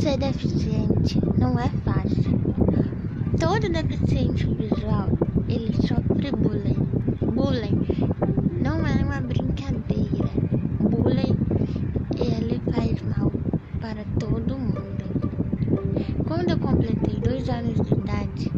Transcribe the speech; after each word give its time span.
Ser 0.00 0.18
deficiente 0.18 1.18
não 1.38 1.58
é 1.58 1.70
fácil. 1.82 2.38
Todo 3.40 3.72
deficiente 3.72 4.46
visual, 4.46 5.08
ele 5.48 5.72
sofre 5.86 6.30
bullying. 6.32 6.86
Bullying 7.32 7.80
não 8.62 8.86
é 8.86 9.02
uma 9.02 9.20
brincadeira. 9.22 10.28
Bullying, 10.80 11.36
ele 12.18 12.60
faz 12.72 13.00
mal 13.02 13.32
para 13.80 14.04
todo 14.20 14.58
mundo. 14.58 15.04
Quando 16.28 16.50
eu 16.50 16.58
completei 16.58 17.18
dois 17.20 17.48
anos 17.48 17.80
de 17.80 17.94
idade, 17.94 18.52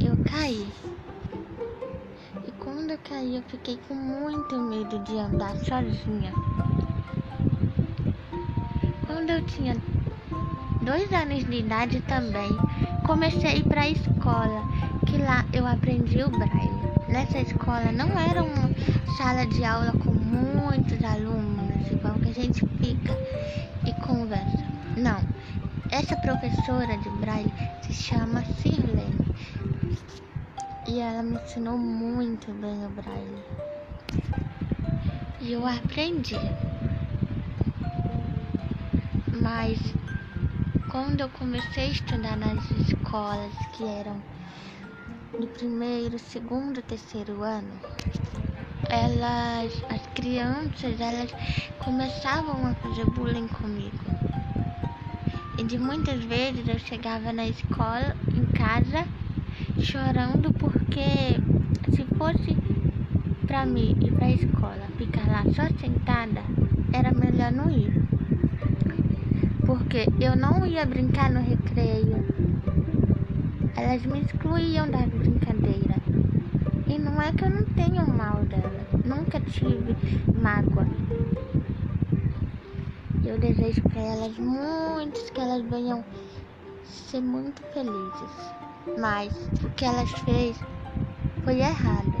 eu 0.00 0.16
caí. 0.24 0.66
E 2.46 2.52
quando 2.52 2.92
eu 2.92 2.98
caí, 2.98 3.36
eu 3.36 3.42
fiquei 3.48 3.78
com 3.88 3.94
muito 3.94 4.56
medo 4.60 4.96
de 5.00 5.18
andar 5.18 5.56
sozinha. 5.56 6.32
Quando 9.06 9.30
eu 9.30 9.44
tinha 9.46 9.74
dois 10.82 11.12
anos 11.12 11.44
de 11.44 11.56
idade 11.58 12.00
também, 12.02 12.50
comecei 13.06 13.62
para 13.62 13.82
a 13.82 13.88
escola, 13.88 14.64
que 15.06 15.18
lá 15.18 15.44
eu 15.52 15.66
aprendi 15.66 16.22
o 16.22 16.30
braille. 16.30 16.80
Nessa 17.08 17.38
escola 17.38 17.92
não 17.92 18.18
era 18.18 18.42
uma 18.42 18.70
sala 19.16 19.46
de 19.46 19.64
aula 19.64 19.92
com 19.92 20.12
muitos 20.12 21.02
alunos, 21.04 21.90
igual 21.90 22.14
que 22.14 22.30
a 22.30 22.34
gente 22.34 22.64
fica 22.78 23.16
e 23.86 23.92
conversa. 24.06 24.64
Não, 24.96 25.20
essa 25.90 26.16
professora 26.16 26.96
de 26.98 27.10
braille 27.20 27.52
se 27.82 27.92
chama 27.92 28.44
Sirlene 28.44 29.34
e 30.88 31.00
ela 31.00 31.22
me 31.22 31.36
ensinou 31.36 31.76
muito 31.76 32.52
bem 32.52 32.86
o 32.86 32.90
braille. 32.90 33.44
E 35.40 35.52
eu 35.52 35.66
aprendi. 35.66 36.36
Mas 39.40 39.78
quando 40.90 41.20
eu 41.20 41.28
comecei 41.28 41.84
a 41.84 41.90
estudar 41.90 42.36
nas 42.36 42.58
escolas 42.72 43.52
que 43.72 43.84
eram 43.84 44.20
do 45.38 45.46
primeiro, 45.46 46.18
segundo, 46.18 46.82
terceiro 46.82 47.42
ano, 47.42 47.80
elas, 48.88 49.72
as 49.88 50.04
crianças, 50.14 51.00
elas 51.00 51.30
começavam 51.84 52.66
a 52.66 52.74
fazer 52.74 53.04
bullying 53.06 53.46
comigo. 53.46 54.02
E 55.58 55.64
de 55.64 55.78
muitas 55.78 56.24
vezes 56.24 56.66
eu 56.66 56.78
chegava 56.80 57.32
na 57.32 57.46
escola, 57.46 58.16
em 58.36 58.44
casa, 58.46 59.06
chorando 59.78 60.52
porque 60.54 61.38
se 61.94 62.04
fosse 62.16 62.56
para 63.46 63.64
mim 63.64 63.96
ir 64.02 64.12
para 64.12 64.26
a 64.26 64.32
escola, 64.32 64.86
ficar 64.98 65.26
lá 65.28 65.44
só 65.54 65.68
sentada, 65.78 66.42
era 66.92 67.12
melhor 67.12 67.52
não 67.52 67.70
ir 67.70 68.19
porque 69.80 70.06
eu 70.20 70.36
não 70.36 70.66
ia 70.66 70.84
brincar 70.84 71.30
no 71.30 71.40
recreio. 71.40 72.24
Elas 73.76 74.04
me 74.04 74.20
excluíam 74.20 74.88
das 74.90 75.06
brincadeiras. 75.06 76.02
E 76.86 76.98
não 76.98 77.20
é 77.20 77.32
que 77.32 77.44
eu 77.44 77.50
não 77.50 77.64
tenho 77.64 78.06
mal 78.06 78.44
dela. 78.44 78.86
Nunca 79.04 79.40
tive 79.40 79.96
mágoa. 80.40 80.86
Eu 83.24 83.38
desejo 83.38 83.82
para 83.84 84.02
elas 84.02 84.36
muitos 84.36 85.30
que 85.30 85.40
elas 85.40 85.62
venham 85.62 86.04
ser 86.84 87.22
muito 87.22 87.62
felizes. 87.72 88.54
Mas 88.98 89.32
o 89.64 89.70
que 89.70 89.84
elas 89.86 90.10
fez 90.10 90.56
foi 91.42 91.60
errado. 91.60 92.12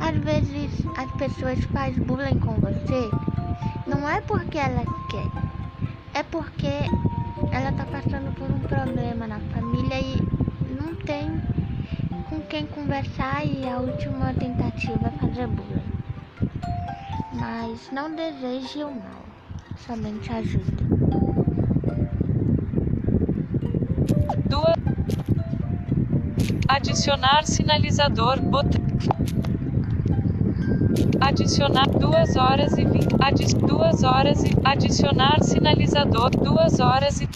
Às 0.00 0.16
vezes 0.24 0.70
as 0.96 1.10
pessoas 1.12 1.62
fazem 1.66 2.02
bullying 2.02 2.38
com 2.40 2.54
você, 2.54 3.10
não 3.86 4.08
é 4.08 4.20
porque 4.22 4.58
elas 4.58 4.88
querem 5.10 5.49
é 6.14 6.22
porque 6.22 6.66
ela 7.52 7.72
tá 7.72 7.84
passando 7.86 8.34
por 8.34 8.50
um 8.50 8.58
problema 8.60 9.26
na 9.26 9.40
família 9.52 10.00
e 10.00 10.16
não 10.80 10.94
tem 10.94 11.30
com 12.28 12.40
quem 12.42 12.66
conversar 12.66 13.44
e 13.44 13.68
a 13.68 13.78
última 13.78 14.32
tentativa 14.34 15.08
é 15.08 15.10
fazer 15.18 15.46
bullying. 15.46 15.80
Mas 17.34 17.90
não 17.92 18.14
deseje 18.14 18.84
o 18.84 18.90
mal, 18.90 19.24
somente 19.86 20.32
ajude. 20.32 20.90
Adicionar 26.70 27.44
sinalizador 27.46 28.40
botão. 28.40 28.80
Adicionar 31.20 31.88
duas 31.88 32.36
horas 32.36 32.76
e 32.78 32.84
vinte. 32.84 33.14
Adi 33.20 33.54
duas 33.54 34.02
horas 34.02 34.42
e 34.44 34.50
adicionar 34.64 35.42
sinalizador 35.42 36.30
duas 36.30 36.80
horas 36.80 37.20
e 37.20 37.28